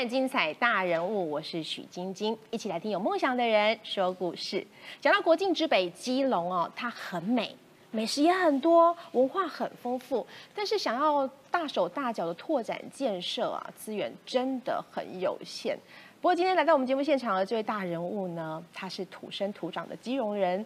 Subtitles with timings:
[0.00, 4.66] 看精彩大人物，我是许晶晶，一起来听有梦想的人说故事。
[4.98, 7.54] 讲到国境之北基隆哦，它很美，
[7.90, 15.78] 美食也很多，文化很丰富，但是想要大手大脚的拓展建设啊，资源真的很有限。
[16.22, 20.64] 不过今天来到我们节目现场的这位大人物呢，他是土生土长的基隆人，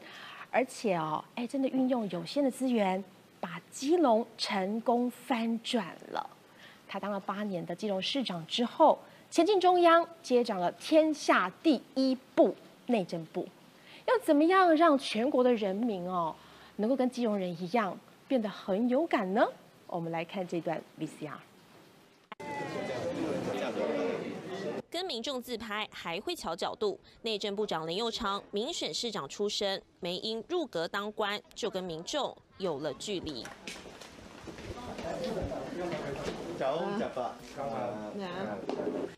[0.52, 3.02] 而且哦，哎，真的运用有限的资源，
[3.40, 6.30] 把基隆成功翻转了。
[6.86, 8.96] 他当了八年的基隆市长之后，
[9.34, 12.54] 前进中央，接掌了天下第一部
[12.86, 13.44] 内政部。
[14.06, 16.32] 要怎么样让全国的人民哦，
[16.76, 19.44] 能够跟基隆人一样变得很有感呢？
[19.88, 21.32] 我们来看这段 VCR。
[24.88, 33.44] 跟民众自拍还会调角度，内政部长林佑昌民选市长出身，没因入阁当官，就跟民众有了距离。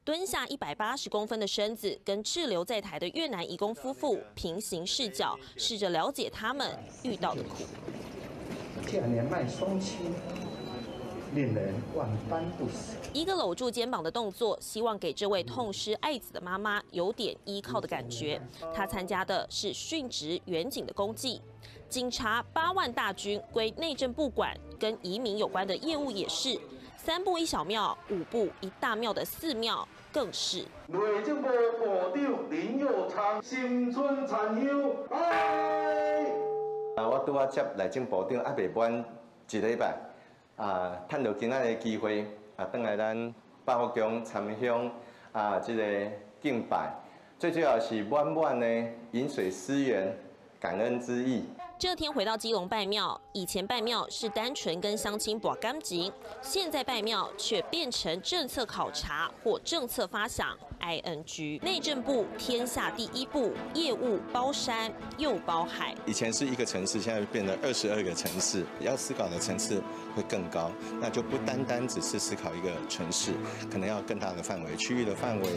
[0.05, 7.65] 蹲下一百八十公分的身子，跟滞留在台的越南移工夫妇平行视角，试着了解他们遇到的苦。
[9.09, 10.15] 年迈双亲，
[11.35, 12.97] 令人万般不舍。
[13.13, 18.41] 一个搂住肩膀的动作，希望给这位痛失爱子的妈妈有点依靠的感觉。
[18.73, 21.43] 她参加的是殉职远景的公祭。
[21.89, 26.59] 警察八万大军归内政部管，跟移民有关的业务也是。
[27.07, 30.65] 三步一小庙，五步一大庙的寺庙更是。
[30.89, 31.47] 内政部
[31.79, 36.25] 部长林佑昌，新春残香，哎！
[36.97, 39.05] 啊，我拄啊接内政部长啊，未满
[39.49, 39.97] 一礼拜，
[40.57, 43.33] 啊，趁到今仔的机会，啊，等来咱
[43.65, 44.91] 百福宫参香，
[45.31, 46.11] 啊，这个
[46.43, 46.93] 敬拜，
[47.39, 48.67] 最主要是满满的
[49.13, 50.13] 饮水思源，
[50.59, 51.45] 感恩之意。
[51.79, 56.11] 这天回到基隆拜庙，以前拜庙是单纯跟乡亲把干净，
[56.41, 60.57] 现在拜庙却变成政策考察或政策发想。
[60.79, 65.95] I N G 内政部天下第一部业务包山又包海。
[66.05, 69.83] 以前是一个城市，现在变成二十二个城市，要思考的层次
[70.15, 70.71] 会更高，
[71.01, 73.33] 那就不单单只是思考一个城市，
[73.71, 75.49] 可能要更大的范围、区域的范围，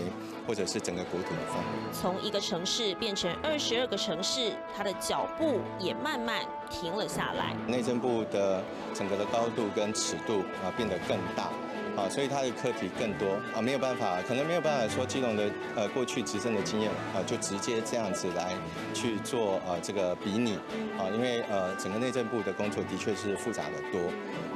[0.48, 1.94] 或者是整个国土的范围。
[1.94, 7.54] 从一个城市变成二十二个城市，它的脚步也慢慢慢停了下来。
[7.68, 8.64] 内政部的
[8.96, 11.50] 整个的高度跟尺度啊变得更大。
[11.96, 18.56] 啊，所以他的课题更多啊，没有办法，可能没有办法说基隆的呃过去执政的经验啊，就直接这样子来
[18.94, 20.56] 去做啊这个比拟
[20.98, 24.02] 啊，因为呃整个内政部的工作的确是复杂的多。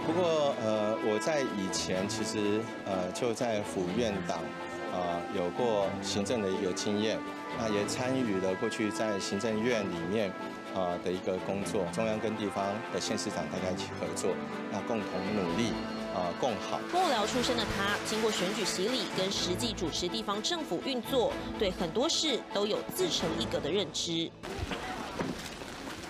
[0.07, 4.39] 不过呃我在以前其实呃就在府院党
[4.93, 7.19] 啊有过行政的一个经验，
[7.59, 10.31] 那也参与了过去在行政院里面
[10.73, 14.31] 啊的一个工作，中央跟地方的县市长大家一起合作，
[14.71, 15.71] 那共同努力。
[16.13, 16.79] 啊，共好。
[16.93, 24.29] 幕僚出身的他，经过选举洗礼跟实际主持地方政府运作，对很多事都有自成一格的认知。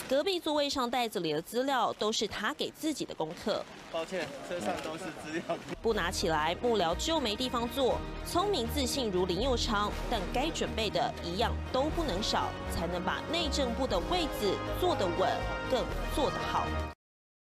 [0.09, 3.63] 隔壁座位上袋子里的资料，都是他给自己的功课。
[3.91, 5.57] 抱歉，车上都是资料。
[5.81, 7.97] 不拿起来，幕僚就没地方坐。
[8.25, 15.29] 聪明自信如林佑昌，但该准备的一样都不能少，才能把内政部的位子坐得稳，
[15.71, 15.81] 更
[16.13, 16.67] 做得好。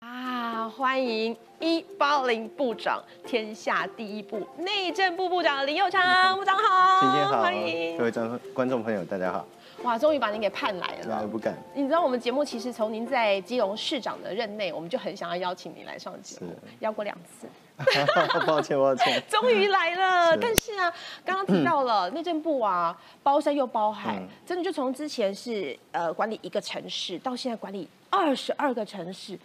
[0.01, 9.47] 啊欢迎一八零部长，天下第一部内政部部长林佑昌部长好，今天好，欢迎各位观观众朋友，大家好。
[9.83, 11.57] 哇，终于把您给盼来了，不敢。
[11.75, 16.49] 你知道我们节目其实从您在基隆市长的任内，我们就很想要邀请您来上节目，
[16.81, 17.47] 邀过两次。
[18.45, 19.23] 抱歉，抱歉。
[19.31, 20.93] 终于来了，但是啊，
[21.25, 29.39] 刚刚提到了内政部啊，包山又包海，真的就从之前是呃管理一个城市，到现在管理二十二个城市。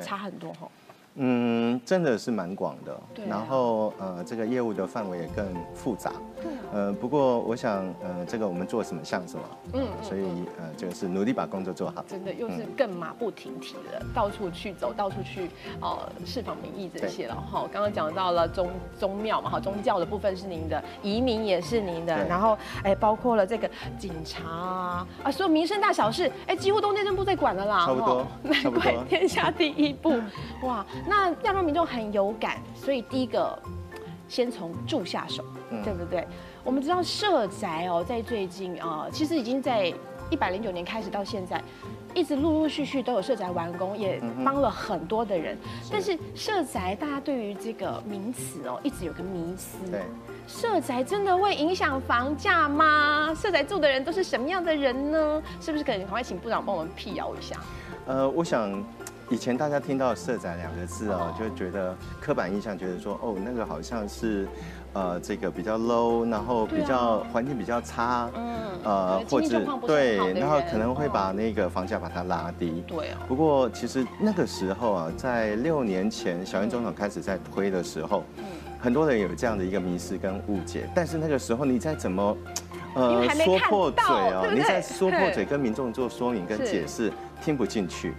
[0.00, 0.70] 差很多哈。
[1.16, 6.12] 嗯，真的是蛮广的，然后呃，这个业务的范围也更复杂。
[6.40, 6.52] 对。
[6.72, 9.42] 呃，不过我想，呃，这个我们做什么像什么。
[9.74, 9.86] 嗯。
[10.00, 10.22] 所以
[10.56, 12.04] 呃，就是努力把工作做好。
[12.06, 17.68] 真的又是更马不停蹄的，到处去走，到处去呃释放民意这些了哈。
[17.72, 23.68] 刚刚讲到了宗宗庙嘛哈，宗教的部分是您的，移民也是您的，然后哎，包括了这个
[23.98, 27.84] 警察啊啊，所有民生大小事哎，几乎都内政部在管了啦。
[27.84, 28.24] 差不多。
[28.42, 30.14] 难怪天下第一部
[30.62, 30.86] 哇。
[31.06, 33.58] 那要让民众很有感，所以第一个
[34.28, 35.44] 先从住下手，
[35.84, 36.26] 对不对？
[36.62, 39.92] 我们知道社宅哦，在最近啊，其实已经在
[40.30, 41.60] 一百零九年开始到现在，
[42.14, 45.56] 一直陆陆续续都有社宅完工，也帮了很多的人。
[45.90, 49.78] 但是社宅，大家对于这个名词哦，一直有个迷思。
[49.90, 50.02] 对，
[50.46, 53.34] 社宅真的会影响房价吗？
[53.34, 55.42] 社宅住的人都是什么样的人呢？
[55.60, 57.56] 是不是可以赶快请部长帮我们辟谣一下？
[58.06, 58.70] 呃，我想。
[59.30, 64.48] 以前大家听到“社宅”两个字哦，就觉得刻板印象，觉得说哦，那个好像是，
[64.92, 72.82] 呃，这个比较 low，然后比较环境比较差，嗯，呃，或者对，然后可能会把那个房价把它拉低。
[72.88, 73.18] 对哦。
[73.28, 78.44] 不过其实那个时候啊，在六年前小英总统开始在推的时候，嗯，
[78.80, 82.36] 很多人有这样的一个迷失跟误解，但是那个时候你再怎么，
[82.96, 87.12] 呃，说破嘴哦，你在说破嘴跟民众做说明跟解释。
[87.40, 88.14] 听不进去。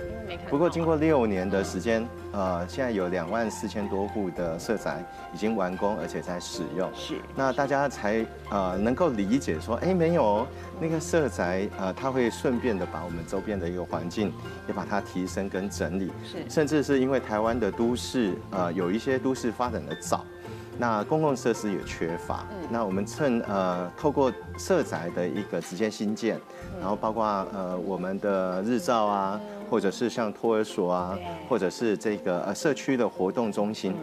[0.50, 5.04] 不过经过六年的时间，呃，现在有两万四千多户的社宅
[5.34, 6.90] 已经完工，而且在使用。
[6.96, 7.16] 是。
[7.36, 10.48] 那大家才呃能够理解说，哎，没有
[10.80, 14.34] 那个社宅，呃，它会顺便的把我们周边的一个环境
[14.68, 16.12] 也把它提升跟整理。
[16.24, 16.38] 是。
[16.50, 20.26] 甚至是因为台湾的都市，呃，有一些都市发展的早。
[20.78, 26.40] 那公共设施也缺乏，那我们趁呃透过社宅的一个直接新建，
[26.80, 27.24] 然后包括
[27.54, 29.40] 呃我们的日照啊，
[29.70, 33.94] 或者是像托儿所啊，或者是这个呃社区的活动中心，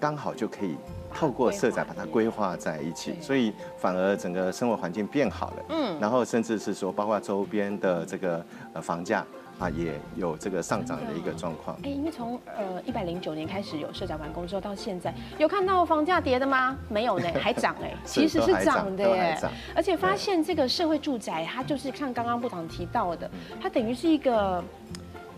[0.00, 0.76] 刚好就可以
[1.14, 5.56] 透过社宅把它规划在一起，所以反而整个生活环境变好了。
[5.68, 9.24] 嗯，然后甚至是说包括周边的这个呃房价。
[9.58, 11.76] 啊，也有这个上涨的一个状况。
[11.84, 16.76] 哎，因为从呃一百零九年开始有社宅完工之后，到现在有看到房价跌的吗？
[16.88, 19.38] 没有呢，还涨哎， 其实是涨的耶。
[19.74, 23.30] 而且发现这个社会住宅，它就是像刚刚部长提到的，
[23.62, 24.62] 它等于是一个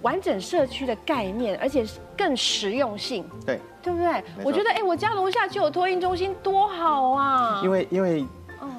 [0.01, 1.85] 完整社区的概念，而且
[2.17, 3.25] 更实用性。
[3.45, 4.25] 对，对不对？
[4.43, 7.61] 我觉得哎，我家楼下就有托运中心，多好啊！
[7.63, 8.25] 因为因为。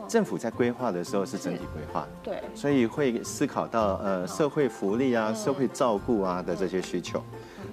[0.07, 7.21] 政府在规划的时候是整体规划，对，所以会思考到呃社会福利啊、社会照顾啊的这些需求，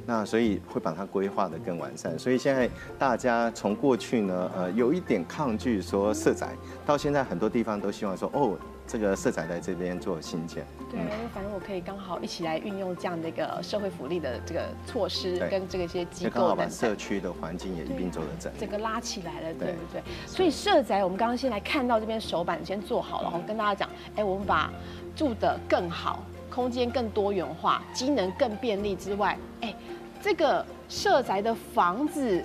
[0.05, 2.19] 那所以会把它规划的更完善。
[2.19, 6.49] 所以现在大家从过去呢呃有一点抗拒说社宅，
[6.85, 8.59] 到现在很多地方都希望说哦。
[8.87, 10.63] 这个社宅在这边做新建，
[10.94, 20.02] 对，反正我可以刚好一起来运用这样的一个社会福利的这个措施，跟这个一些机构，刚好把社区的环境也一并做了整，整个拉起来了，对不对？
[20.26, 24.73] 所以社宅，我们刚刚先来看到这边手板先做好了，然后跟大家讲，哎，我们把
[25.17, 29.75] 住的更好，空间更多元化，机能更便利之外，哎，
[30.23, 32.44] 这个社宅的房子。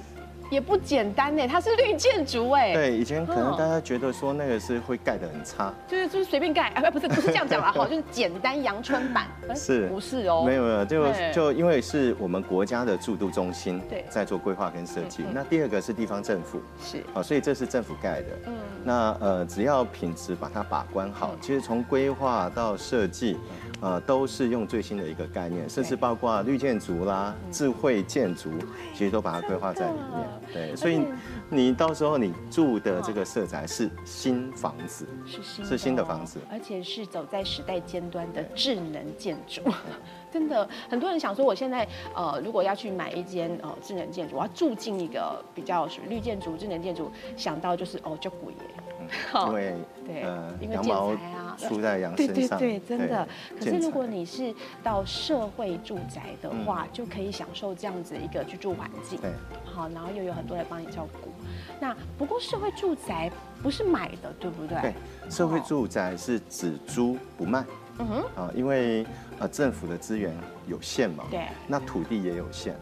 [0.50, 2.74] 也不简单呢，它是绿建筑哎。
[2.74, 9.28] 对，以前可能大家觉得说那个是会盖的很差，就是就是随便盖，哎 不是不是这样讲啦， 哈，就是简单阳春版。
[9.56, 10.44] 是，不是哦？
[10.46, 18.28] 没有没有，就就因为是我们国家的住都中心在做规划跟设计，那第二个是地方政府是，好，所以这是政府盖的。
[18.48, 18.54] 嗯，
[18.84, 23.38] 那呃只要品质把它把关好，其实从规划到设计。
[23.82, 28.50] 呃，都是用最新的一个概念，甚至包括绿建筑啦、智慧建筑，
[28.94, 30.28] 其实都把它规划在里面。
[30.54, 31.02] 对，所以
[31.50, 39.62] 你到时候你住的这个社宅是新房子，是新是新的房子，而且是走在时代尖端的智能建筑。
[40.32, 48.52] 真的，很多人想说，我现在呃，如果要去买一间呃智能建筑，我要住进一个比较属于绿建筑、智能建筑，想到就是哦，就古
[49.10, 49.48] 耶。
[49.48, 49.76] 因为
[50.06, 51.16] 对，呃，羊毛
[51.58, 53.28] 出在羊身上，对对对，真的。
[53.60, 59.32] 可是如果你是到社会住宅的话，就可以享受这样子一个居住环境，对，
[59.66, 61.30] 好，然后又有很多人帮你照顾。
[61.80, 64.82] 那不过社会住宅不是买的，对不对？
[64.82, 64.94] 对，
[65.30, 67.66] 社会住宅是只租不卖。
[68.00, 69.06] 嗯哼，啊，因为
[69.40, 70.34] 呃政府的资源
[70.68, 72.74] 有限嘛，对，那土地也有限，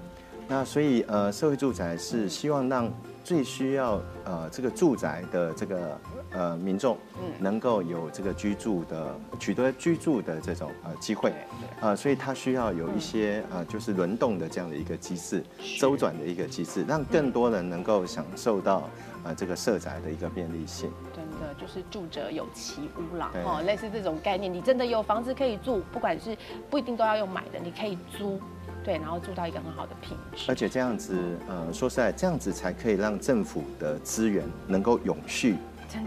[0.48, 2.88] 那所以呃社会住宅是希望让
[3.27, 6.00] 最需要呃这个住宅的这个。
[6.31, 6.98] 呃，民众
[7.39, 11.34] 能够有这个居住的取得居住的这种呃机会，
[11.79, 15.41] 呃，所以它需要有一些呃就是轮动的这样的一个机制，
[15.79, 18.89] 周转的一个机制，让更多人能够享受到
[19.24, 20.91] 呃这个社宅的一个便利性。
[21.15, 26.38] 真的就是住者有其屋啦，哦，类似这种概念，你真的有房子可以住，不管是
[26.69, 28.39] 不一定都要用买的，你可以租，
[28.88, 30.46] 对，然后住到一个很好的品质。
[30.48, 31.15] 而且这样子，
[31.48, 35.58] 呃，说实在，这样子才可以让政府的资源能够永续。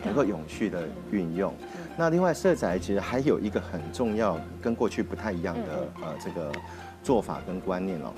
[0.05, 1.55] 能够永续的运用。
[1.97, 6.53] 那另外，社宅其实还有一个很重要、跟过去不太一样的呃这个
[7.03, 8.13] 做法跟观念哦，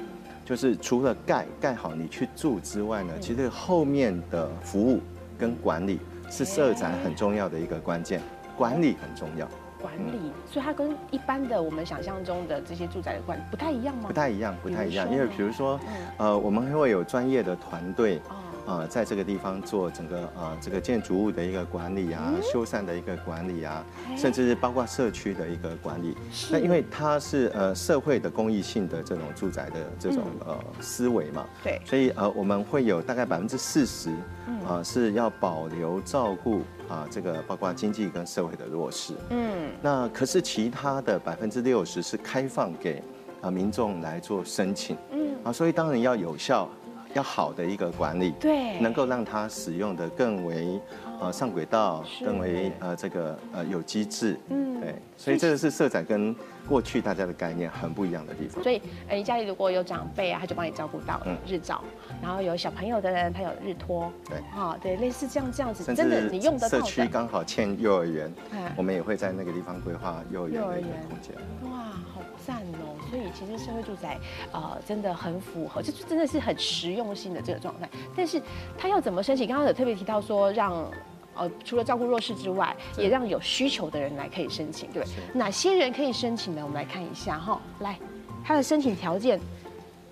[0.44, 5.00] 就是除了盖盖好你去住之外呢，其实后面的服务
[5.38, 8.20] 跟管理是社宅很重要的一个关键，
[8.56, 9.48] 管理很重要。
[9.82, 14.04] 管理，所以它跟一般的我们想象中的这些住宅的管不太一样吗？
[14.06, 15.10] 不太一样，不太一样。
[15.12, 15.78] 因为比如说，
[16.16, 18.22] 呃，我们会有专业的团队。
[18.66, 23.84] 呃，在这个地方做整个呃这个建筑物的一个管理啊，修缮的一个管理啊，
[24.16, 26.16] 甚至是包括社区的一个管理。
[26.50, 34.10] 那因为它是呃社会的公益性的这种住宅的这种呃思维嘛，对，所以呃我们会有大概百分之四十
[34.68, 39.14] 啊是要保留照顾啊这个包括经济跟社会的弱势。
[39.30, 43.02] 嗯，那可是其他的百分之六十是开放给。
[43.40, 46.68] 啊民众来做申请，嗯，啊，所以当然要有效。
[47.14, 50.80] 要好的一个管理，对，能够让它使用的更为
[51.20, 56.34] 呃上轨道，更为呃这个呃有机制，嗯，对，所以这个是色彩跟
[56.68, 58.62] 过去大家的概念很不一样的地方。
[58.62, 61.82] 所以，呃，你家里如果有长辈啊，他就帮你照顾到日照，
[62.22, 66.78] 然后有小朋友的人，他有日托，对，啊，对，类似这样这样子，真的你用得到。
[66.78, 68.32] 社区刚好欠幼儿园，
[68.76, 71.34] 我们也会在那个地方规划幼儿园的一个空间。
[71.70, 71.78] 哇，
[72.14, 72.22] 好！
[73.12, 74.18] 所以其实社会住宅，
[74.52, 77.86] 呃，真的很符合，就是真的是很实用性的这个状态。
[78.16, 78.40] 但是
[78.78, 79.46] 他要怎么申请？
[79.46, 80.72] 刚刚有特别提到说，让
[81.34, 85.04] 呃除了照顾弱势之外，也让有需求的人来可以申请，对
[85.34, 86.62] 哪些人可以申请呢？
[86.64, 87.60] 我们来看一下哈。
[87.80, 87.98] 来，
[88.42, 89.38] 他的申请条件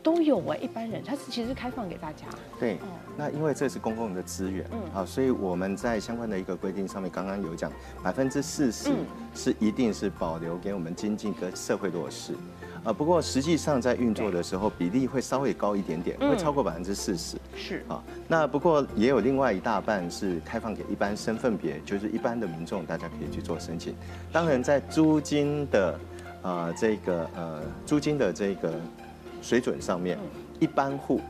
[0.03, 2.27] 都有哎，一般人他是其实是开放给大家。
[2.59, 2.77] 对，
[3.17, 8.91] 那因为这是公共的资源，嗯，好，所以我们在相关的一个规定上面，刚刚有讲，百分之四十
[9.35, 12.35] 是一定是保留给我们经济跟社会弱势。
[12.83, 17.37] 啊，不过实际上在运作的时候，比例会稍微高一点点，会超过百分之四十。
[17.55, 23.95] 是啊，那不过也有另外一大半是开放给一般身份别，就是一般的民众，大家可以去做申请。
[24.33, 26.01] 当然，在租金的
[26.41, 28.73] 呃这个呃租金的这个
[29.43, 30.19] 水准上面，
[30.59, 31.21] 一般户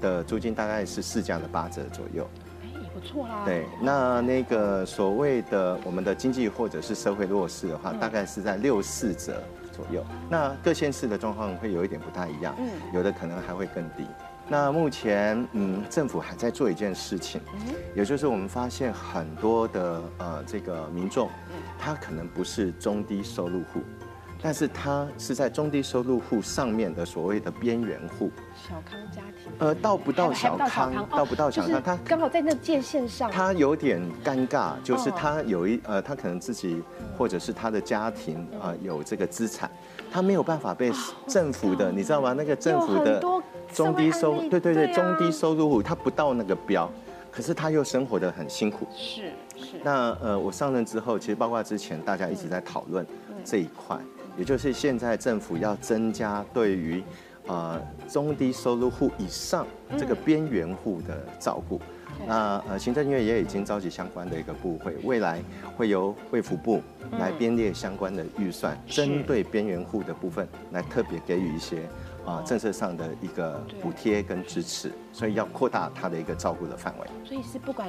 [0.00, 2.24] 的租金大概是市价的八折左右。
[2.62, 3.42] 哎，也不错啦。
[3.44, 9.42] 对，那那个所谓的我们的经济或者是社会弱势的话，大概是在六四折。
[9.72, 14.06] 左右，那各县市的状况会有一点不太一样，嗯，有的可能还会更低。
[14.48, 17.40] 那目前，嗯，政府还在做一件事情，
[17.94, 21.30] 也就是我们发现很多的呃这个民众，
[21.78, 23.80] 他可能不是中低收入户。
[24.42, 36.82] 但是他是在中低收入户上面的所谓的边缘户，小康家庭，呃，到不到小康，到不到小康，他刚好在那界限上，他有点尴尬，就是他有一呃，他可能自己
[37.18, 39.70] 或者是他的家庭啊有这个资产，
[40.10, 40.90] 他没有办法被
[41.26, 42.32] 政府的，你知道吗？
[42.32, 43.22] 那个政府的
[43.74, 46.90] 中低收，对对对，中低收入户，他不到那个标，
[47.30, 49.80] 可是他又生活的很辛苦，是是。
[49.84, 53.06] 那呃，我上任之后，其实包括之前大家一直在讨论
[53.44, 53.98] 这一块。
[54.36, 57.02] 也就是现在政府要增加对于，
[57.46, 59.66] 呃中低收入户以上
[59.98, 61.80] 这个边缘户的照顾，
[62.26, 65.42] 那呃行政院也已经召集相关的一个部会，未来
[65.76, 66.80] 会由卫福部
[67.18, 71.82] 来编列相关的预算，针对边缘户的部分来特别给予一些。
[72.26, 77.06] 啊，政策上的一个补贴跟支持，所以要扩大他的一个照顾的范围。
[77.24, 77.88] 所以是不管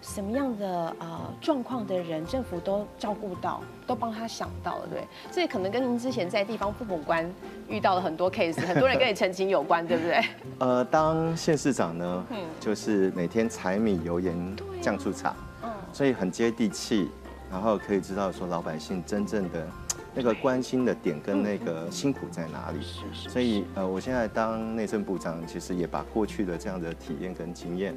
[0.00, 5.04] 什么样的呃状况的人，政府都照顾到，都帮他想到了，对。
[5.30, 7.28] 这可能跟您之前在地方父母官
[7.68, 10.22] 遇到了很多 case，很多人跟你澄清有关，对不对？
[10.58, 17.10] 呃，当县市长呢，嗯，就是每天柴米油盐酱醋茶，嗯，所以很接地气，
[17.50, 19.66] 然后可以知道说老百姓真正的。
[20.14, 22.80] 那个关心的点跟那个辛苦在哪里？
[22.82, 23.28] 是是。
[23.30, 27.94] 所以呃，我现在当内政部长，其实也把过去的这样的体验跟经验，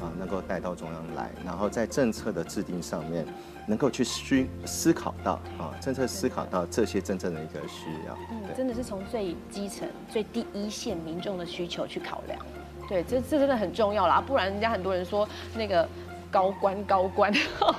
[0.00, 3.26] 啊，能够带到中央来，然后在政策的制定上面，
[3.66, 8.16] 能够去需思考到啊，政策思考到这些真正的一个需要。
[8.30, 12.40] 嗯，真的是从最基层、最第一线民众的需求去考量。
[12.88, 15.86] 对，这这真的很重要啦，不然人家很多人说那个
[16.30, 17.30] 高官高官，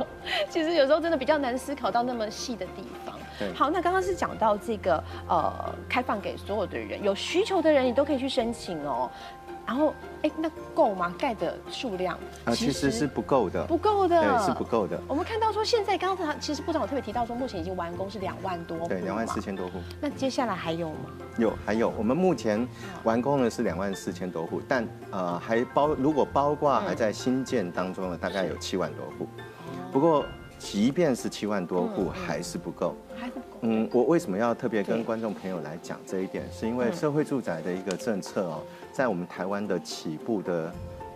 [0.47, 3.17] 其实有时候真的比较难思考到那么细的地方。
[3.55, 5.51] 好，那刚刚是讲到这个呃，
[5.87, 9.09] 开放给所有的人，有需求的人你都可以去申请哦。
[9.65, 9.93] 然后，
[10.23, 11.13] 哎，那够吗？
[11.19, 14.99] 盖的数量啊，其实是不够的，不够的，对，是不够的。
[15.07, 19.73] 我们看到说，现在刚才其实部长有特别提到说，目前已经完工是两万多户，对，两万四千多户。
[20.01, 21.11] 那接下来还有吗？
[21.37, 21.93] 有，还有。
[21.95, 22.67] 我们目前
[23.03, 29.27] 完工的是两万四千多户，但呃，还包如果包括还在新建当中的，大概有七万多户。
[29.91, 30.25] 不过。
[30.59, 32.95] 即便是七万多户，还是不够。
[33.17, 33.45] 还不够。
[33.61, 36.45] 嗯，我为什么要特别跟观众朋友来讲这一点？
[36.51, 38.61] 是因为社会住宅的一个政策哦，
[38.91, 40.71] 在我们台湾的起步的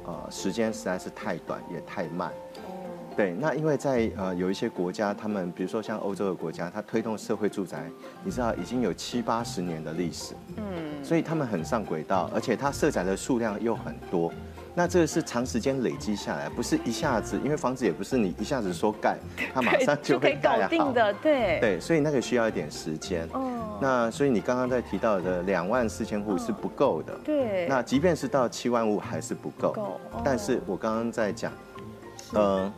[0.06, 2.30] 呃时间实在是太短，也太慢。
[2.30, 2.72] 哦。
[3.16, 7.86] 对，那因为在呃有一些国家，他们比如说像欧洲的国家，它推动社会住宅，
[8.24, 10.34] 你知道已经有七八十年的历史。
[10.56, 11.04] 嗯。
[11.04, 14.32] 所以他们很上轨道，而且它设宅的数量又很多。
[14.76, 19.18] 那这个是长时间累积下来，不是一下子，因为房子也不是你一下子说盖，
[19.54, 20.92] 它马上就会盖好。
[20.92, 21.60] 的，对。
[21.60, 23.28] 对，所以那个需要一点时间。
[23.34, 23.78] 哦。
[23.80, 27.14] 那所以你刚刚在提到的两万四千户是不够的。
[27.24, 27.68] 对。
[27.68, 29.74] 那即便是到七万户还是不够。
[29.74, 30.02] 够。
[30.24, 31.52] 但是我刚刚在讲，
[32.34, 32.72] 嗯，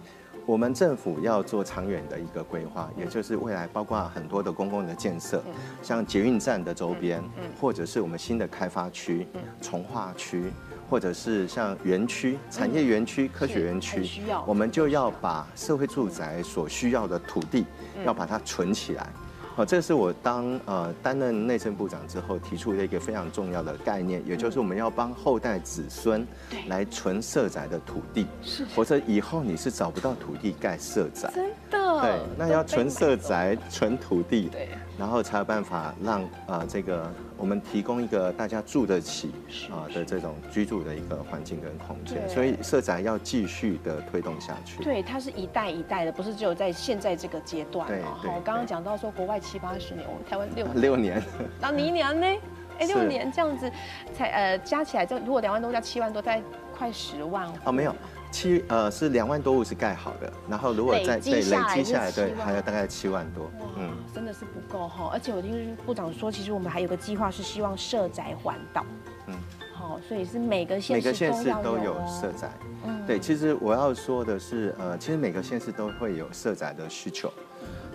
[0.46, 5.42] 我们政府要做长远的一个规划，也就是未来包括很多的公共的建设，
[5.82, 7.24] 像捷运站的周边，
[7.62, 9.26] 或者是我们新的开发区、
[9.62, 10.52] 从化区。
[10.90, 17.66] 或者是像园区、产业园区、科学园区，我们就要把社会住宅所需要的土地，
[18.06, 19.08] 要把它存起来，
[19.56, 26.28] 好，这是我当呃担任内政部长之后提出的一个非常重要的概念，也就是我们要帮后代子孙
[26.68, 31.32] 来存社宅的土地，是否则以后你是找不到土地盖社宅。
[31.34, 39.32] 真的，对，那要存社宅、存土地，对，然后才有办法让啊这个我们提供一个大家住得起
[39.70, 44.84] 啊的这种居住的一个环境跟空间，所以社宅要继续的推动下去。
[44.84, 48.18] 对，它是一代一代的，不是只有在现在这个阶段对哦。
[48.22, 51.22] 对好，刚刚讲到说国外七八十年，我们台湾六， 六年，
[51.60, 52.28] 然后你一年呢？
[52.78, 53.72] 哎，六年这样子
[54.14, 56.44] 才呃加起来，这如果两万多加七万多，大概
[56.78, 57.48] 快十万。
[57.64, 57.96] 哦，没有，
[58.36, 65.10] 七呃是两万多户是盖好的，然后如果再累积对下来是累积下来，对7，万还有大概七万多，嗯，，真的是不够哈！
[65.14, 68.86] 而且我听部长说，其实我们还有个计划是希望社宅环岛，
[69.28, 69.36] 嗯嗯，
[69.74, 72.52] 好，所以是每个县每个市县市都都有哦社宅。
[72.84, 77.32] 嗯对，其实我要说的是，呃，其实每个县市都会有社宅的需求，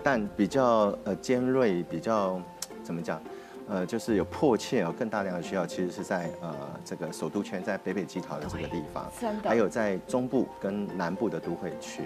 [0.03, 2.41] 但比较呃尖锐，比较
[2.83, 3.21] 怎么讲？
[3.67, 6.53] 呃，就是有迫切有更大量的需要，其实是在呃
[6.83, 9.49] 这个首都圈，在北北基桃的这个地方，真的。
[9.49, 12.03] 还有在中部跟南部的都会区，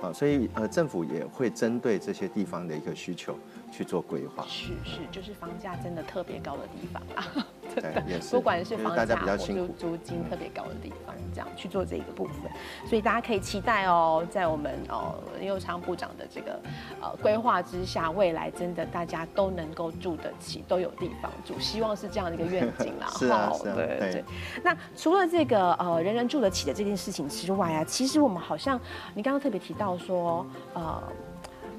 [0.00, 3.36] 啊，所以呃政府也会针对这些地方的一个需求
[3.70, 4.44] 去做规划。
[4.48, 12.50] 是是，就是房价真的特别高的地方啊， 真对的，也是不管是房价或租租金特别高的地方，这样去做这一个部分，
[12.88, 16.60] 所以大家可以期待哦，在我们哦林佑昌部长的这个
[17.00, 23.06] 呃规划之下，未来真的大家都能够住得起，都有地方住，希望是这样的一个愿景啦。
[23.18, 24.24] 是啊哈是啊对对对。
[24.62, 28.80] 那除了这个呃人人住得起的这件事情之外啊，其实我们好像
[29.14, 31.02] 你刚刚特别提到说呃。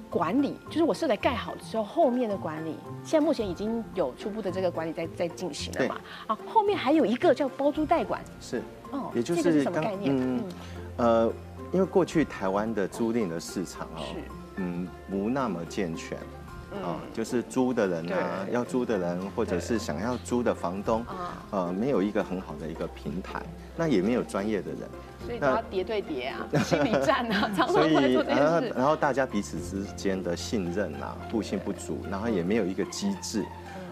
[0.09, 6.01] 管理就是我社宅盖好之后，后面的管理，现在目前已经有初步的这个管理在在进行了嘛？
[6.27, 10.15] 啊，后面还有一个叫包租代管，是，哦，也就这个是是刚什么概念？
[10.17, 10.43] 嗯
[10.97, 11.33] 呃，
[11.71, 14.19] 因为过去台湾的租赁的市场哦，是
[14.55, 16.17] 嗯，不那么健全。
[17.13, 23.41] 就是租的人啊，要租的人，或者是想要租的房东，啊，呃，没有一个很好的一个平台，
[23.75, 24.79] 那也没有专业的人，
[25.25, 28.75] 所以都要叠对叠啊， 心理战啊， 常常所以会做这然后件事。
[28.77, 33.43] 然后大家彼此之间的信任啊，互信不足，然后也没有一个机制。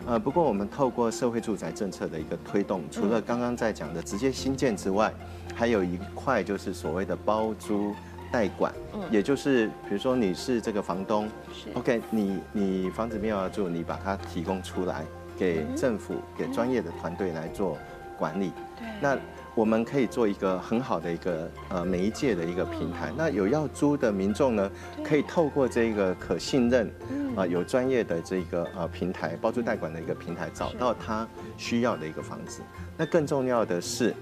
[0.06, 5.14] 呃，不过我们透过社会住宅政策的一个推动，除了刚刚在讲的直接新建之外，
[5.54, 7.94] 还有一块就是所谓的包租
[8.32, 8.74] 代管，
[9.10, 15.06] 也就是比如说你是这个房东是，OK，你你房子没有要住，你把它提供出来
[15.38, 17.78] 给政府、给专业的团队来做
[18.18, 18.52] 管理。
[18.78, 18.88] 对。
[19.02, 19.18] 那
[19.56, 23.12] 我们可以做一个很好的一个呃媒介的一个平台。
[23.18, 24.72] 那有要租的民众呢，
[25.04, 26.88] 可以透过这个可信任
[27.36, 32.62] 啊、有专业的这个呃平台包租代管的一个平台，找到他需要的一个房子。
[32.96, 34.14] 那更重要的是，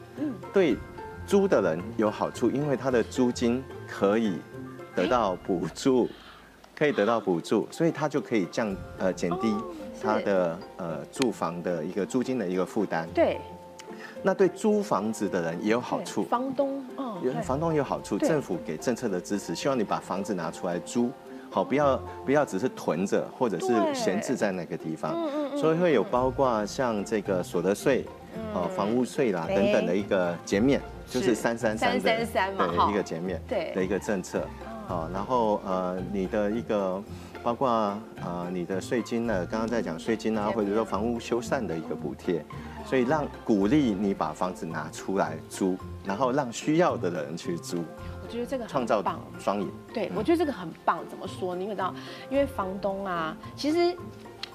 [0.53, 0.77] 对
[1.25, 4.37] 租的人有好处，因为他的租金可以
[4.95, 6.07] 得到补助。
[6.77, 9.55] 可以得到补助，所以他就可以降呃减低
[10.03, 13.07] 他的呃住房的一个租金的一个负担。
[13.13, 13.39] 对，
[14.21, 21.09] 那对租房子的人也有好处，房东，哦，有房东有好处，政府给政策的支持，希望你把房子拿出来租，
[21.49, 25.15] 好，不要不要只是囤着或者是闲置在那个地方。
[25.55, 28.03] 所以会有包括像这个所得税、
[28.53, 34.47] 哦房屋税啦哎等等的一个减免，就是三三三三的333嘛对一个减免对的一个政策，
[34.87, 37.01] 好，然后呃你的一个。
[37.45, 37.69] 包括
[38.23, 42.43] 呃你的税金呢，刚刚在讲税金啊，或者说房屋修缮的一个补贴，
[42.87, 47.83] 所以让鼓励你把房子拿出来租，然后让需要的人去租，
[48.23, 49.21] 我觉得这个创造很棒。
[49.37, 49.71] 双赢。
[49.93, 51.07] 对，我觉得这个很棒。
[51.07, 51.61] 怎么说呢？
[51.61, 51.93] 因为知道，
[52.31, 53.95] 因为房东啊，其实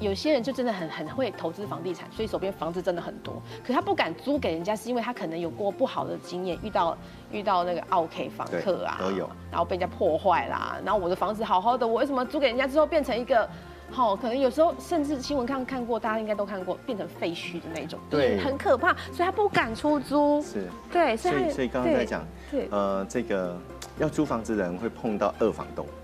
[0.00, 3.34] 有些人就真的很很会投资房地产，所以手边房子真的很多。
[3.62, 6.96] 可是他不敢租给人家，是因为他可能有过不好的经验，遇到
[7.30, 10.78] 遇到那个 OK 房客啊，都有，然后被人家破坏啦。
[10.84, 13.48] 然后我的房子好好的，我为什么租给人家之后变成一个？
[13.92, 20.40] 好，可能有时候甚至新闻看看过，大家应该都看过，变成废墟的那种，对很可怕，所以他不敢出租。
[20.42, 23.58] 是，对，所以所以刚刚在讲，对，呃，这个
[23.98, 25.99] 要租房子的人会碰到二房东，对，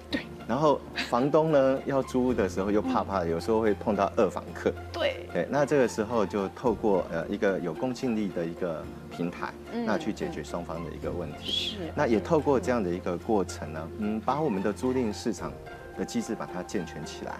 [0.49, 11.51] 然后房东呢要租的时候又怕怕，有时候会碰到二房客，对，对，那这个时候就透过呃一个有公信力的一个平台，嗯那去解决双方的一个问题。
[11.51, 15.53] 是，那也透过这样的一个过程呢，嗯，把我们的租赁市场
[15.99, 17.35] 的机制把它健全起来。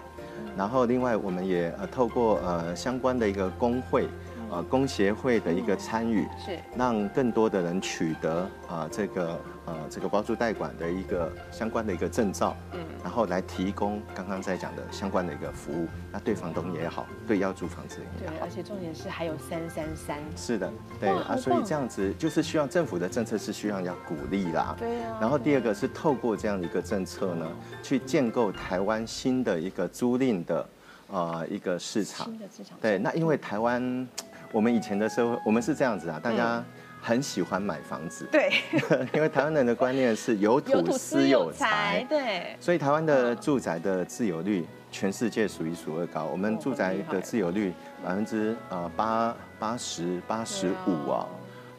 [0.57, 4.07] 然后另外我们也呃透过呃相关的一个工会，
[4.51, 6.57] 呃工协会的一个参与，是。
[6.75, 18.49] 让更多的人取得啊、这个呃这个包租代管的一个相关的一个证照，嗯，然后来提供刚刚在讲的相关的一个服务，那对房东也好，对要租房子也好对而。
[18.49, 27.45] 且重点是还有三三三，是的，对啊，所以这样子就是需要政府的政策是需要要鼓励啦，对啊然后第二个是透过这样的一个政策呢，
[27.83, 30.69] 去建构台湾新的一个租赁的
[31.11, 32.25] 呃一个市场。
[32.25, 32.77] 新的市场。
[32.81, 34.07] 对，那因为台湾，
[34.51, 36.63] 我们以前的社会，我们是这样子啊，大家
[37.01, 38.27] 很喜欢买房子。
[38.31, 38.51] 对，
[39.13, 42.05] 因为台湾人的观念是有土私有财。
[42.09, 42.55] 对。
[42.59, 46.25] 所以台湾的住宅的自有率，全世界数一数二高。
[46.25, 51.25] 我们住宅的自有率百分之呃八八十八十五啊。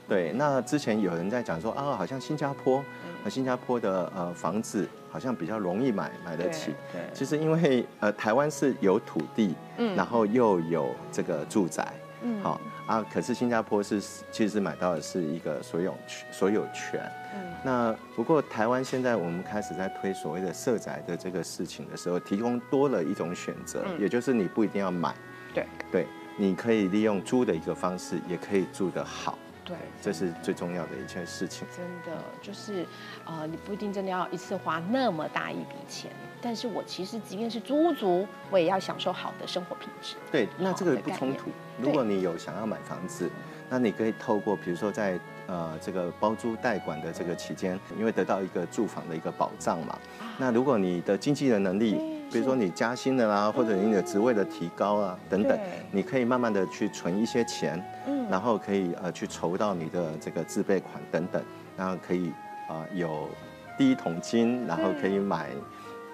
[0.09, 2.83] 对，那之前有人在讲说啊，好像新加坡，
[3.29, 6.73] 新加坡的呃房子好像比较容易买买得起。
[6.91, 11.87] 对，其实因为呃台湾是有土地，嗯，然后又有这个住宅，
[12.23, 15.95] 嗯，好啊，可是新加坡是其实买到的是一个所有
[16.33, 17.01] 所有权。
[17.35, 25.15] 嗯，那不过台湾现在我们开始在推所谓的社宅的这个事情的时候，提供多了一种选择，也就是你不一定要买，
[25.53, 26.07] 对，对，
[26.39, 29.39] 你可以利用租的一个方式，也可以住得好。
[29.69, 31.69] 对，这是最重要的一件事情。
[31.77, 32.87] 真的就是，
[33.27, 40.17] 呃，你不一定真的要一次花那么大一笔钱，但是我其实即便是租屋族，我也要享受好的生活品质。
[40.33, 41.51] 对，那这个不冲突。
[41.79, 43.31] 如果你有想要买房子，
[43.69, 49.99] 那你可以透过，比如说在呃这个包租代管的这个期间，因为得到一个住房的一个保障嘛。
[50.39, 55.59] 那如果你的经济的能力，比如说你加薪的啦，或者你的职位的提高啊等等，
[55.91, 61.43] 你可以慢慢的去存一些钱，嗯，然后可以呃去筹到你的这个自备款等等，
[61.77, 62.33] 然后可以
[62.69, 63.29] 啊有
[63.77, 65.49] 第一桶金，然后可以买，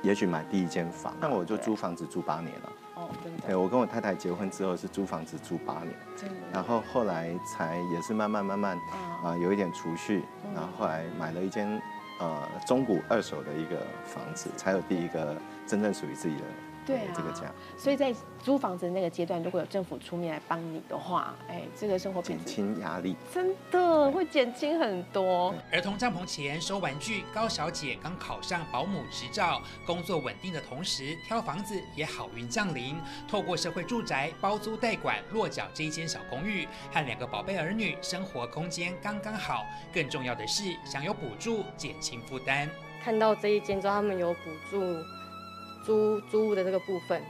[0.03, 1.15] 也许买第一间房。
[1.21, 3.43] 那我就租房子租八年了，哦，真的。
[3.47, 6.37] 对，我跟我太太结婚之后是租房子租八年，真的。
[6.53, 8.79] 然后后来才也是慢慢慢慢
[9.23, 10.23] 啊有一点储蓄，
[10.55, 11.81] 然后后来买了一间。
[12.21, 15.35] 呃，中古二手的一个房子，才有第一个
[15.67, 16.43] 真正属于自己的。
[16.87, 25.55] 对啊，这个家，所以在租房子的那个阶段，如果有政府出面来帮你的话，哎，这个生活减轻压力，真的会减轻很多。
[25.73, 32.97] 儿童帐篷前收玩具，高小姐刚考上保姆执照，工作稳定的同时，挑房子也好运降临。
[33.27, 39.65] 透过社会住宅包租代管落脚这一间小公寓，和两个宝贝儿女生活空间刚刚好。
[39.91, 42.69] 更重要的是，享有补助，减轻负担。
[43.03, 44.79] 看到这一间之后，他们有补助。
[45.85, 47.21] 租租屋的这个部分，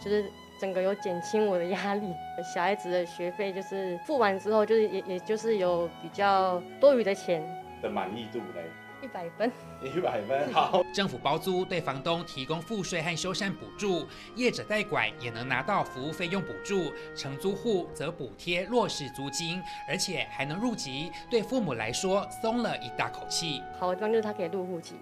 [0.00, 0.24] 就是
[0.60, 2.12] 整个有减轻我的压力。
[2.54, 7.42] 小孩子的学费就是付完之后，就是也也就是有比较多余的钱。
[7.80, 8.64] 的满意度嘞？
[9.02, 9.50] 一百分。
[9.82, 10.80] 一百分 好。
[10.94, 23.60] 政府包租对房东提供赋税和修缮补助，业者代管也能拿到服务费用补助，承租户则补贴落实租金，而且还能入籍，对父母来说松了一大口气。
[23.80, 24.94] 好的地方就是他可以入户籍，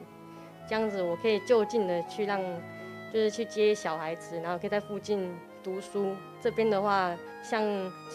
[0.67, 2.41] 这样子我可以就近的去让。
[3.13, 6.15] 就是去接小孩子，然后可以在附近读书。
[6.43, 7.63] 这边的话，像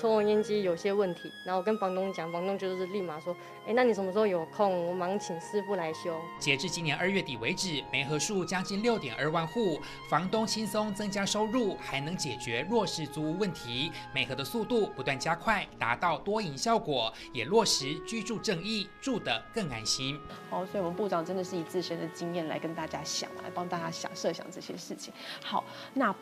[0.02, 3.36] 抽油烟机有些问题，然后跟房东讲，房东就是立马说
[3.68, 4.88] ：“哎，那你什么时候有空？
[4.88, 9.80] 我忙请师傅来修。”截至今年二月底为止，梅河数将近六点二万户，
[10.10, 13.92] 房东轻松增加收入，还能解决弱势租屋问题。
[14.12, 20.20] 梅河的速度不断加快，达到多赢效果，也落实居住正义，住得更安心。
[20.50, 25.14] 哦，所以我们部长真的是以自身的经验来跟大家想，来帮大家想设想这些事情。
[25.44, 26.16] 好，那。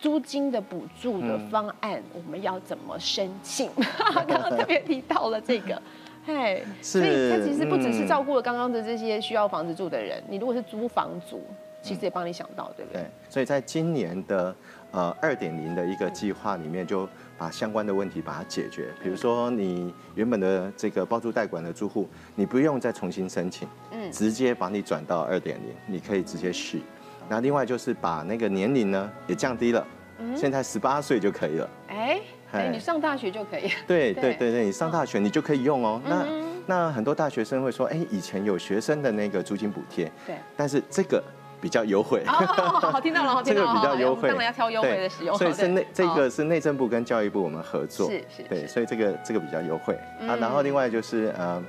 [0.00, 3.70] 租金的补助的方案，我们要怎么申请？
[4.14, 5.80] 刚刚特别提到了这个，
[6.24, 11.42] 嘿，所以它其实不只是照顾了刚刚的这些需要房子住的人，你如果是租房族，
[11.82, 13.02] 其实也帮你想到，对不对？
[13.02, 14.54] 对，所以在今年的
[14.90, 18.88] 呃二点零的一个计划里面，就把相关的问题把它解决。
[19.02, 26.82] 比如说，你原本的这个包租代管的住户，你不用再重新申请，嗯，直接把你转到二点零，你可以直接续。
[27.30, 29.86] 那另外就是把那个年龄呢也降低了，
[30.34, 31.70] 现在十八岁就可以了。
[31.86, 33.70] 哎，哎，你上大学就可以。
[33.86, 36.02] 对对对对，你上大学你就可以用哦。
[36.04, 36.26] 那
[36.66, 41.22] 那很多大学生会说，哎，以前有学生的那个租金补贴，对，但是这个
[41.60, 42.24] 比较优惠。
[42.26, 45.38] 好，听到了， 这个比较优惠，当然要挑优惠的使用。
[45.38, 49.94] 所以是内这个是内政部跟教育部我们合作，是是，对，所以这个这个比较优惠
[50.26, 50.34] 啊。
[50.34, 51.62] 然后另外就是呃。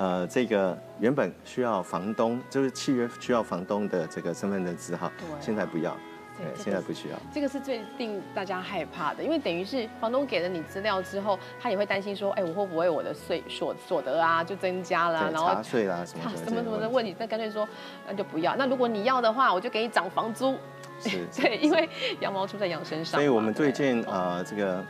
[0.00, 5.94] 呃，这个原本需要房东，就是契约需要房东的这个身份证字号，现在不要，
[6.38, 7.16] 对，现在不需要。
[7.30, 17.68] 这个是最令大家害怕的，因为等于是房东给了你资料之后，他也会担心说，哎，我会不会我的税所所得啊就增加了，然后查税啦什么什么什么的问题，那干脆说
[18.08, 18.56] 那就不要。
[18.56, 20.56] 那如果你要的话，我就给你涨房租。
[21.00, 21.86] 是，对，因为
[22.20, 23.20] 羊毛出在羊身上。
[23.20, 24.82] 所以我们最近呃这个。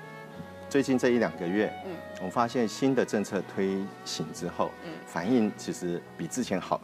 [0.71, 6.81] 最近这一两个月，嗯，我们发现新的政策推行之后，嗯，反应其实比之前好，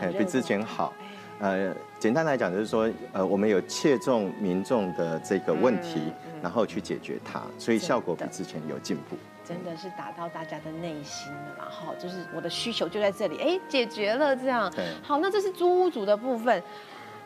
[0.00, 0.92] 哎，比之前好。
[1.40, 6.00] 呃，简单来讲就是说，呃，我们有切中民众的这个问题，
[6.40, 9.16] 然后去解决它，所以效果比之前有进步。
[9.44, 11.64] 真的是打到大家的内心了嘛？
[11.68, 14.72] 哈，就是我的需求就在这里，哎，解决了这样。
[15.02, 16.62] 好，那这是租屋主的部分。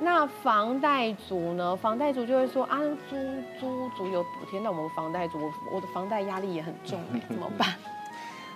[0.00, 1.74] 那房贷族呢？
[1.76, 2.78] 房贷族就会说啊，
[3.10, 3.16] 租
[3.58, 7.74] 租族有补贴，那我们房贷族，我我的房贷压力也很重哎， 怎么办？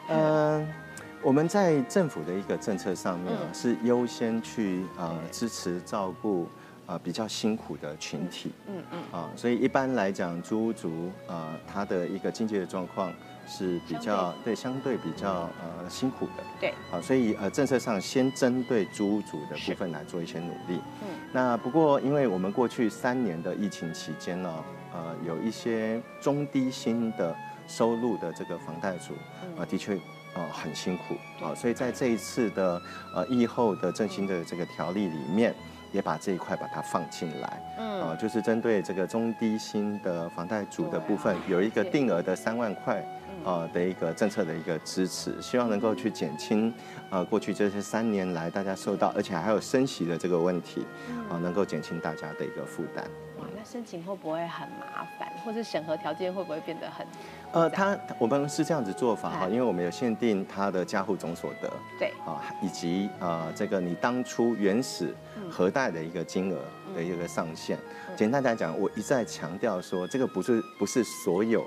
[0.09, 0.69] 嗯，
[1.23, 6.47] 我们在政府的一个政策上面啊嗯是优先去呃支持照顾
[6.93, 13.11] 呃比较辛苦的群体嗯嗯，啊，所以一般来讲，租屋族呃他的一个经济的状况
[13.47, 16.45] 是比较对相对比较呃辛苦的。
[16.61, 20.81] 对，啊，所以呃，政策上先针对租屋族的部分来做一些努力。
[21.01, 21.09] 嗯。
[21.33, 27.35] 那不过，因为我们过去三年的疫情期间呢，呃，有一些中低薪的
[27.67, 29.15] 收入的这个房贷族，
[29.57, 29.99] 呃，的确
[30.35, 32.81] 呃很辛苦啊，所以在这一次的
[33.15, 35.55] 呃疫后的振兴的这个条例里面，
[35.93, 37.63] 也把这一块把它放进来。
[37.79, 43.05] 嗯啊，就是针对这个中低薪的房贷族的部分，有一个定额的三万块。
[43.45, 46.73] 呃的一个政策的一个支持，希望能够去减轻
[47.11, 50.87] 呃过去这些三年来大家受到，而且还有升息的这个问题，
[51.29, 53.05] 啊、能够减轻大家的一个负担。
[53.39, 57.07] 哇，那申请会不会很麻烦，或者审核条件会不会变得很？
[57.53, 65.15] 呃，他我们是这样子做法哈，哎因为我们有限定它的家户总所得，对，啊，以及呃这个你当初原始
[65.51, 66.59] 核贷的一个金额
[66.95, 67.77] 的一个上限。
[68.17, 71.67] 简单来讲，我一再强调说，这个不是不是所有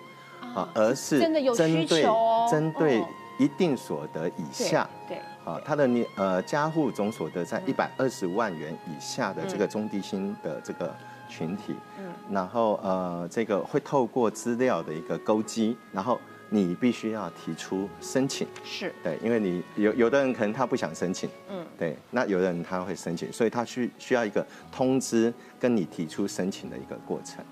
[0.55, 2.03] 啊，而是真的有需针对
[2.49, 4.89] 针对哦一定所得以对下。
[5.07, 10.95] 对，啊，他的年呃家户总所得在一百二十万元以下的这个中低薪的这个
[11.29, 12.05] 群体，嗯。
[12.31, 16.17] 然后呃这个会透过资料的一个勾稽，然后
[16.49, 21.65] 你必须要提出申请，是，对，因为你有有的人可能他不想申请，嗯。
[21.77, 27.43] 对，那有的人他会申请，所以他需需要一个通知跟你提出申请的一个过程。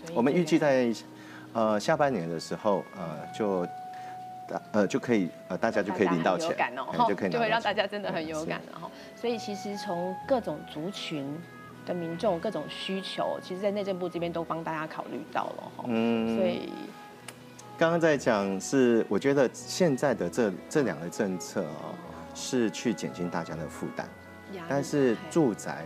[0.00, 0.94] 所以我们预计在
[1.58, 3.66] 呃下半年的时候，呃就
[4.70, 6.50] 呃就可以呃大家就可以领到钱
[7.08, 8.88] 就可以拿就会让大家真的很有感了哈。
[9.16, 11.36] 所以其实从各种族群
[11.84, 15.84] 的民众、各种需求，其实，在内政部这边都帮大家考虑到了哈。
[15.88, 16.72] 嗯所以
[17.76, 21.90] 刚刚在讲是，我觉得现在的这这两个政策啊、
[22.34, 24.06] 是去减轻大家的负担，
[24.68, 25.84] 但是住宅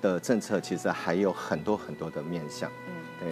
[0.00, 2.68] 的政策其实还有很多很多的面向。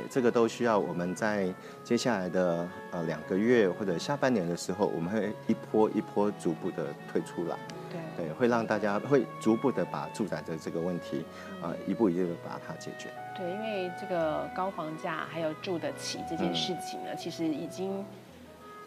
[0.09, 1.53] 这个都需要我们在
[1.85, 7.57] 接下来的呃两个月或者下半年的时候，我们会一波一波逐步的退出来。
[7.91, 11.25] 对对，会让大家会逐步的把住宅的这个问题，
[11.63, 13.09] 呃，一步一步的把它解决。
[13.37, 18.05] 对，因为这个高房价还有住得起这件事情呢，其实已经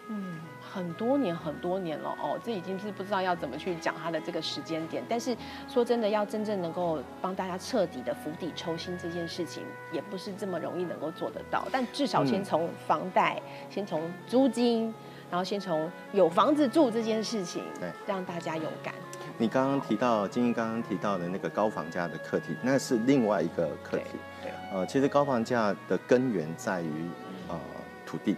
[0.08, 5.04] 嗯很多年很多年了哦，这已经是不知道要怎么去讲它的这个时间点。
[5.08, 5.36] 但是
[5.68, 11.68] 说真的，要真正能够帮大家彻底的釜底抽薪这件事情，也不是这么容易能够做得到。
[11.72, 14.94] 但至少先嗯从房贷，先从租金。
[15.28, 18.94] 然后先从有房子住这件事情，对，让大家有感。
[19.40, 24.12] 你刚刚提到，金英刚刚提到的那个高房价的课题，那是另外一个课题。
[24.44, 27.10] 对，呃，其实高房价的根源在于
[27.50, 27.60] 呃
[28.06, 28.38] 土地，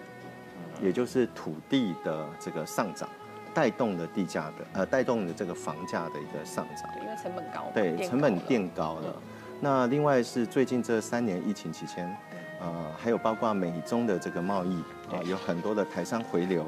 [0.82, 3.08] 也就是土地的这个上涨，
[3.54, 6.90] 带动了地价的呃带动了这个房价的一个上涨。
[6.94, 9.16] 对，因为成本高，对，成本高了垫高了。
[9.60, 12.16] 那另外是最近这三年疫情期间，
[12.62, 14.76] 呃，还有包括美中的这个贸易
[15.12, 16.64] 啊、有很多的台商回流，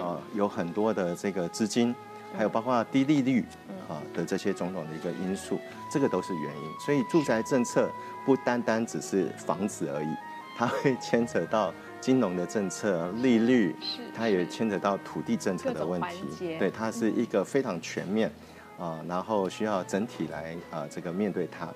[0.00, 1.92] 啊、有很多的这个资金，
[2.36, 3.44] 还有包括低利率
[3.88, 5.58] 啊的这些种种的一个因素，
[5.90, 6.80] 这个都是原因。
[6.84, 7.90] 所以住宅政策
[8.24, 10.14] 不单单只是房子而已，
[10.56, 13.74] 它会 牵扯到金融的政策、利率，
[14.14, 16.56] 它也牵扯到土地政策的问题。
[16.58, 18.30] 对，它是一个非常全面
[18.78, 21.68] 啊、然后需要整体来啊、这个面对它。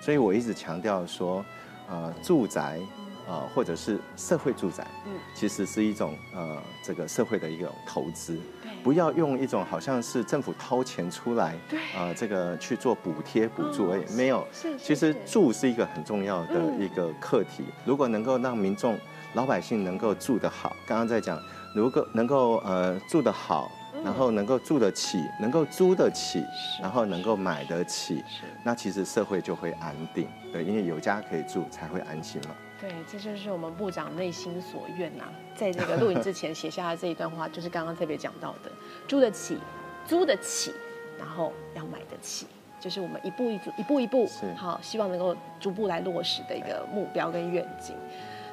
[0.00, 1.44] 所以我一直强调说，
[1.88, 2.78] 呃，住宅
[3.26, 5.12] 啊、或者是社会住宅，嗯。
[5.34, 8.34] 其实是一种呃这个社会的一种投资。
[8.34, 14.46] 对，不要用一种好像是政府掏钱出来，对呃，这个去做补贴补助而已哦，没有。
[14.52, 18.98] 是是其实住是一个很重要的嗯一个课题，如果能够让民众、
[19.34, 21.40] 老百姓能够住得好，刚刚在讲，
[21.74, 23.70] 如果能够呃住得好，
[24.02, 26.42] 然后能够住得起，能够租得起，
[26.80, 30.26] 然后能够买得起，是那其实社会就会安定。
[30.52, 32.54] 对，因为有家可以住，才会安心嘛。
[32.80, 38.70] 对，这就是我们部长内心所愿呐、在这个录影之前写下的这一段话，就是刚刚特别讲到的，
[39.06, 39.58] 住得起，
[40.06, 40.72] 租得起，
[41.18, 42.46] 然后要买得起，
[42.80, 47.94] 就是我们一步一步、一步一步是，好，希望能够逐步来落实的一个目标跟愿景。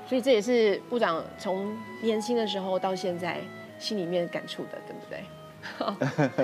[0.05, 3.39] 所以这也是部长从年轻的时候到现在
[3.79, 5.23] 心里面感触的，对不对？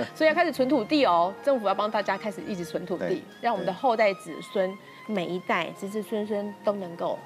[0.16, 4.74] 所以要开始存土地哦，政府要帮大家开始一直存土地，让我们的后代子孙
[5.06, 7.18] 每一代子子孙孙都能够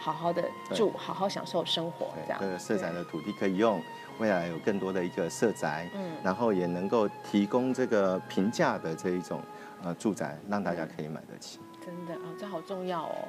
[0.00, 0.42] 好好的
[0.74, 2.38] 住，好好享受生活，这对，样。
[2.40, 3.82] 这个社宅的土地可以用，
[4.18, 9.42] 未来有更多的一个社宅，嗯然后也能够提供这个平价的这一种
[9.82, 11.60] 呃住宅，让大家可以买得起。
[11.84, 13.28] 真的哦，这好重要哦。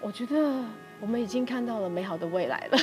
[0.00, 0.64] 我觉得
[1.02, 2.78] 我们已经看到了美好的未来了。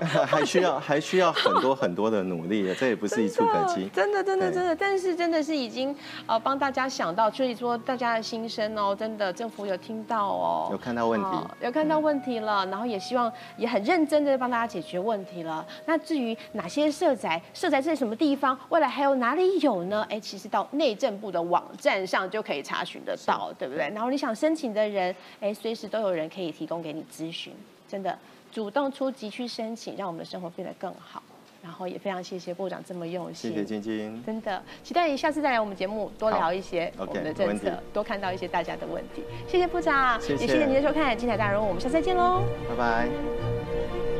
[0.26, 3.86] 还需要还需要很多很多的努力，这也不是一触可及。
[3.90, 5.94] 真的，真的，真的，但是真的是已经
[6.26, 15.66] 呃帮大家想到，所以说大家的心声哦，真的政府有听到哦，有看到问题哦有看到问题了，然后也希望也很认真的帮大家解决问题了。
[15.84, 20.06] 那至于哪些社宅，社宅在什么地方，未来还有哪里有呢？
[20.08, 23.90] 哎，其实到内政部的网站上就可以查询得到，对不对？
[23.90, 27.52] 然后你想申请的人，哎，随时都有人可以提供给你咨询，
[27.88, 28.16] 真的
[28.52, 31.22] 主动出击去申请，让我们的生活变得更好。
[31.60, 34.24] 然后也非常谢谢部长这么用心，谢谢晶晶。
[34.24, 39.24] 真的期待你下次再来我们节目多聊一些我们的政策，多看到一些大家的问题。
[39.48, 42.44] 谢谢部长，谢谢也谢谢您的收看，精彩大人物，我们下次再见喽。
[42.68, 44.17] 拜拜。